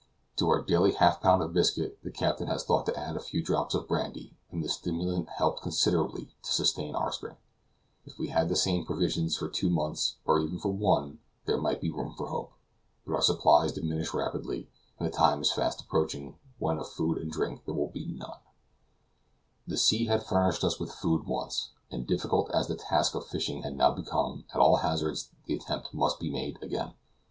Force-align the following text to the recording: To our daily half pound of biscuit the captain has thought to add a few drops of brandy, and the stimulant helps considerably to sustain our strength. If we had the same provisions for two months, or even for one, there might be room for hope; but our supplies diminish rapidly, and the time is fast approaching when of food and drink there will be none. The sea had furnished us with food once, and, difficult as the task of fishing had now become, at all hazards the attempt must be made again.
To 0.37 0.49
our 0.49 0.63
daily 0.63 0.93
half 0.93 1.21
pound 1.21 1.43
of 1.43 1.53
biscuit 1.53 1.99
the 2.01 2.09
captain 2.09 2.47
has 2.47 2.63
thought 2.63 2.87
to 2.87 2.99
add 2.99 3.15
a 3.15 3.19
few 3.19 3.43
drops 3.43 3.75
of 3.75 3.87
brandy, 3.87 4.35
and 4.49 4.63
the 4.63 4.67
stimulant 4.67 5.29
helps 5.29 5.61
considerably 5.61 6.31
to 6.41 6.51
sustain 6.51 6.95
our 6.95 7.11
strength. 7.11 7.37
If 8.07 8.17
we 8.17 8.29
had 8.29 8.49
the 8.49 8.55
same 8.55 8.83
provisions 8.83 9.37
for 9.37 9.47
two 9.47 9.69
months, 9.69 10.15
or 10.25 10.39
even 10.39 10.57
for 10.57 10.69
one, 10.71 11.19
there 11.45 11.61
might 11.61 11.81
be 11.81 11.91
room 11.91 12.15
for 12.17 12.29
hope; 12.29 12.53
but 13.05 13.13
our 13.13 13.21
supplies 13.21 13.73
diminish 13.73 14.11
rapidly, 14.11 14.71
and 14.97 15.07
the 15.07 15.11
time 15.15 15.39
is 15.43 15.51
fast 15.51 15.81
approaching 15.81 16.35
when 16.57 16.79
of 16.79 16.87
food 16.89 17.19
and 17.19 17.31
drink 17.31 17.65
there 17.65 17.75
will 17.75 17.91
be 17.91 18.05
none. 18.07 18.39
The 19.67 19.77
sea 19.77 20.07
had 20.07 20.25
furnished 20.25 20.63
us 20.63 20.79
with 20.79 20.91
food 20.91 21.27
once, 21.27 21.73
and, 21.91 22.07
difficult 22.07 22.49
as 22.55 22.67
the 22.67 22.75
task 22.75 23.13
of 23.13 23.27
fishing 23.27 23.61
had 23.61 23.75
now 23.77 23.91
become, 23.93 24.45
at 24.51 24.59
all 24.59 24.77
hazards 24.77 25.29
the 25.45 25.53
attempt 25.53 25.93
must 25.93 26.19
be 26.19 26.31
made 26.31 26.57
again. 26.63 26.95